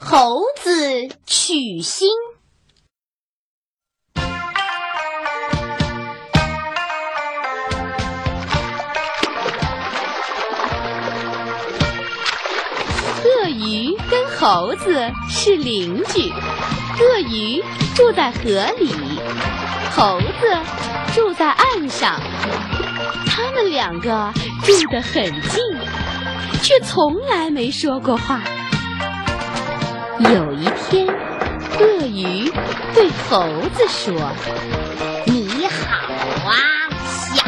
[0.00, 0.70] 猴子
[1.26, 2.08] 取心。
[13.24, 16.30] 鳄鱼跟猴子是邻居，
[17.00, 17.62] 鳄鱼
[17.96, 18.40] 住在河
[18.78, 18.94] 里，
[19.90, 20.56] 猴子
[21.12, 22.20] 住在岸上。
[23.26, 25.60] 他们两个住得很近，
[26.62, 28.40] 却从来没说过话。
[30.20, 31.06] 有一天，
[31.78, 32.50] 鳄鱼
[32.92, 34.12] 对猴子说
[35.26, 35.96] ：“你好
[36.44, 36.54] 啊，
[37.34, 37.44] 小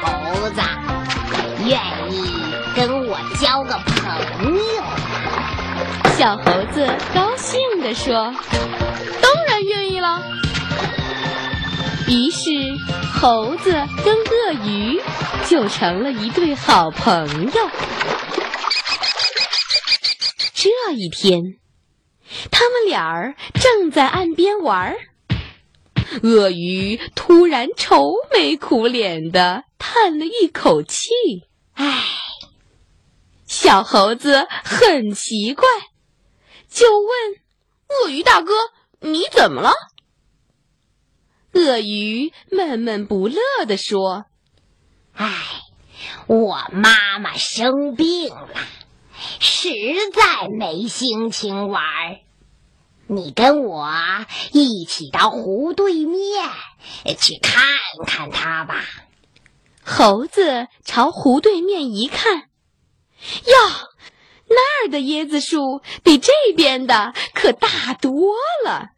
[0.00, 0.62] 猴子，
[1.66, 1.78] 愿
[2.10, 2.32] 意
[2.74, 4.82] 跟我交个朋友？”
[6.16, 8.32] 小猴子高兴地说
[9.20, 10.22] ：“当然愿意了。”
[12.08, 12.50] 于是，
[13.20, 13.70] 猴子
[14.02, 15.02] 跟鳄鱼
[15.46, 17.70] 就成了一对好朋友。
[20.54, 21.40] 这一天，
[22.50, 24.96] 他们俩儿正在岸边玩儿，
[26.22, 31.08] 鳄鱼突然愁眉苦脸的叹了一口气
[31.74, 32.04] ：“唉。”
[33.46, 35.64] 小猴子很奇怪。
[36.68, 37.08] 就问
[37.88, 38.52] 鳄鱼大哥
[39.00, 39.70] ：“你怎么了？”
[41.54, 44.24] 鳄鱼闷闷不乐地说
[45.14, 45.62] ：“唉，
[46.26, 48.48] 我妈妈生病了，
[49.44, 49.68] 实
[50.12, 51.84] 在没心情玩。
[53.06, 53.92] 你跟我
[54.52, 56.48] 一起到湖对面
[57.18, 57.62] 去看
[58.06, 58.82] 看他吧。”
[59.84, 62.46] 猴子朝湖对面一看，呀！
[64.48, 68.32] 那儿的椰子树比这边的可大多
[68.64, 68.92] 了。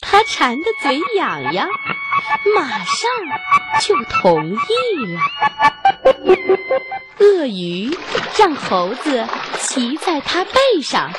[0.00, 1.68] 他馋得嘴痒痒，
[2.54, 3.08] 马上
[3.80, 4.58] 就同意
[5.06, 5.20] 了。
[7.18, 7.96] 鳄鱼
[8.38, 9.26] 让猴子
[9.60, 11.12] 骑在它背上，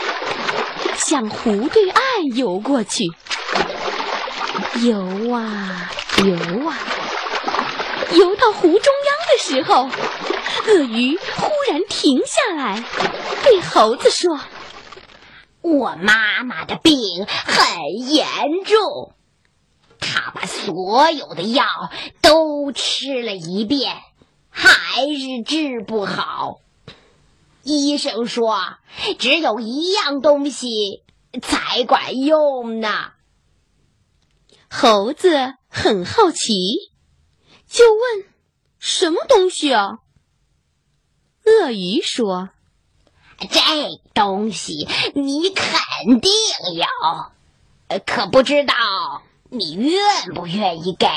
[0.96, 2.04] 向湖对岸
[2.36, 3.06] 游过去。
[4.82, 5.92] 游啊
[6.24, 6.78] 游啊，
[8.12, 9.90] 游到湖中央的时候。
[10.68, 12.84] 鳄鱼忽然停下来，
[13.44, 14.38] 对猴子说
[15.62, 16.94] ：“我妈妈的病
[17.26, 17.66] 很
[18.10, 18.28] 严
[18.66, 19.14] 重，
[20.02, 21.64] 她把所有的药
[22.22, 23.96] 都吃了一遍，
[24.58, 26.62] 还是治不好。
[27.62, 28.78] 医生说，
[29.20, 31.04] 只有一样东西
[31.44, 33.12] 才管用呢。”
[34.68, 36.92] 猴子很好奇，
[37.70, 38.26] 就问
[38.80, 40.00] ：“什么东西啊？”
[41.46, 42.50] 鳄鱼说
[43.40, 43.60] ：“这
[44.16, 46.32] 东西你肯定
[46.74, 48.74] 有，可不知道
[49.52, 51.08] 你愿不愿意给。”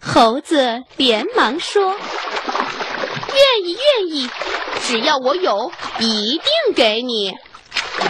[0.00, 1.94] 猴子连忙说
[3.34, 4.30] ：“愿意，愿意，
[4.86, 7.34] 只要我有，一定给你。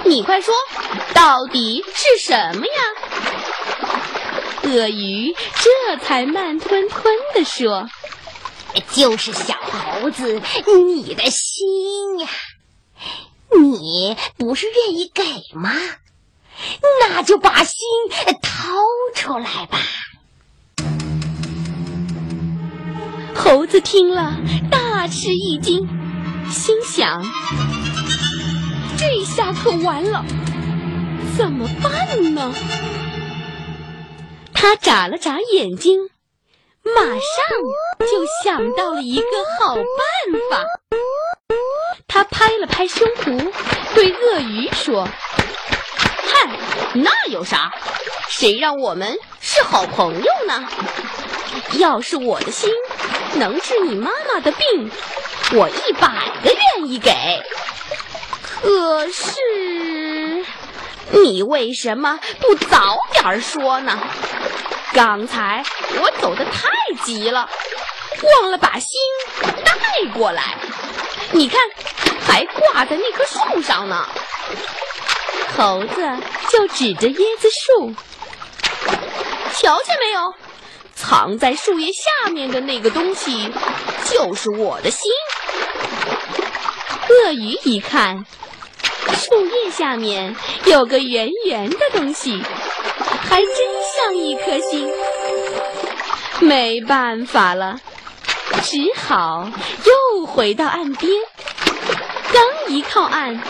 [0.05, 0.55] 你快说，
[1.15, 2.72] 到底是什么呀？”
[4.65, 7.89] 鳄鱼这才慢吞吞地说。
[8.91, 12.28] 就是小猴子，你的心呀，
[13.56, 15.22] 你不是愿意给
[15.55, 15.71] 吗？
[17.01, 17.78] 那就把心
[18.43, 18.69] 掏
[19.15, 19.78] 出来吧。
[23.44, 24.38] 猴子听了
[24.71, 25.87] 大吃一惊，
[26.50, 27.22] 心想：
[28.97, 30.25] 这下可完了，
[31.37, 32.54] 怎么办呢？
[34.54, 36.09] 他眨了眨眼睛。
[36.84, 37.19] 马上
[38.00, 39.25] 就想到了一个
[39.59, 39.84] 好办
[40.50, 40.65] 法，
[42.09, 43.53] 他拍了拍胸脯，
[43.94, 45.06] 对鳄鱼说
[46.25, 46.59] ：“嗨，
[46.94, 47.72] 那有啥？
[48.31, 50.66] 谁让我们是好朋友呢？
[51.78, 52.71] 要是我的心
[53.37, 54.91] 能治你妈妈的病，
[55.53, 56.09] 我一百
[56.43, 57.12] 个愿意给。
[58.43, 60.45] 可是，
[61.11, 63.99] 你为什么不早点说呢？”
[64.95, 65.65] 刚才
[66.00, 66.69] 我走的太
[67.05, 67.49] 急了，
[68.41, 69.00] 忘了把心
[69.65, 69.75] 带
[70.16, 70.55] 过来。
[71.33, 71.61] 你看，
[72.27, 74.07] 还挂在那棵树上呢。
[75.57, 76.16] 猴子
[76.48, 77.95] 就指着椰子树，
[79.54, 80.34] 瞧见没有？
[80.94, 83.50] 藏在树叶下面的那个东西，
[84.10, 85.10] 就是我的心。
[87.08, 88.24] 鳄鱼一看，
[89.16, 92.42] 树叶下面有个圆圆的东西。
[93.26, 93.50] 还真
[93.96, 94.88] 像一颗心，
[96.41, 97.80] 没办法了，
[98.62, 99.50] 只好
[99.84, 101.10] 又回到岸边。
[102.32, 103.42] 刚一靠岸，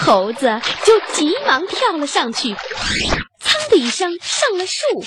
[0.00, 5.04] 猴子就急忙跳了上去，噌的一声上了树，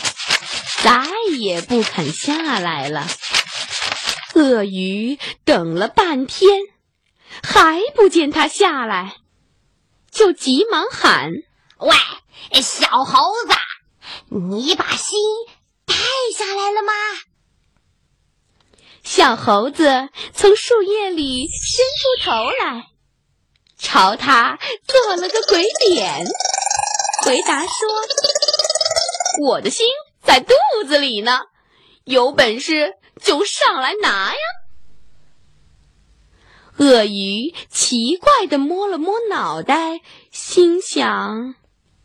[0.83, 1.05] 再
[1.37, 3.07] 也不肯下来了。
[4.33, 6.61] 鳄鱼等了半天，
[7.43, 9.15] 还不见它下来，
[10.09, 11.29] 就急忙喊
[11.79, 13.53] ：“喂，小猴子，
[14.29, 15.19] 你把心
[15.85, 15.93] 带
[16.35, 16.93] 下来了吗？”
[19.03, 22.83] 小猴子从树叶里伸出头来，
[23.77, 24.57] 朝他
[24.87, 26.25] 做了个鬼脸，
[27.25, 27.69] 回答说
[29.49, 29.87] ：“我的心
[30.21, 30.53] 在肚
[30.88, 31.41] 子里呢，
[32.03, 34.39] 有本事就上来拿呀！”
[36.77, 40.00] 鳄鱼奇怪的摸了摸脑袋，
[40.31, 41.56] 心想：“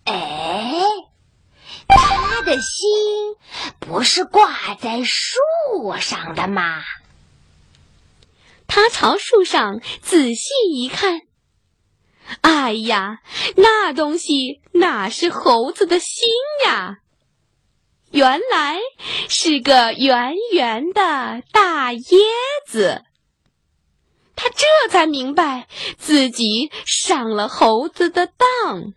[0.05, 0.83] 哎，
[1.89, 3.37] 他的心
[3.79, 5.39] 不是挂在树
[6.01, 6.83] 上的吗？”
[8.69, 11.23] 他朝树上仔细一看，
[12.43, 13.21] 哎呀，
[13.57, 16.29] 那东西哪是猴子的心
[16.67, 16.99] 呀？
[18.11, 18.79] 原来
[19.29, 22.17] 是个圆圆的大椰
[22.67, 23.03] 子。
[24.35, 25.67] 他这才明白
[25.97, 28.93] 自己上了猴子的当，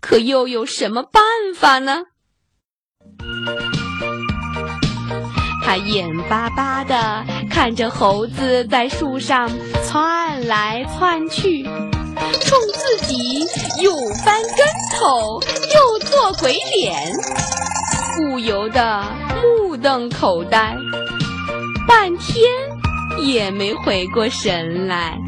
[0.00, 1.22] 可又有什么办
[1.54, 2.04] 法呢？
[5.64, 9.48] 他眼巴巴的看着猴子在树上
[9.84, 13.40] 窜来窜去，冲自己
[13.82, 13.94] 又
[14.24, 14.66] 翻跟
[14.98, 17.12] 头又做鬼脸，
[18.16, 19.04] 不由得
[19.42, 20.76] 目瞪口呆，
[21.86, 22.72] 半天。
[23.18, 25.18] 也没回过神来。